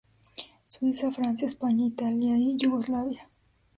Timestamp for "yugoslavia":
2.57-3.29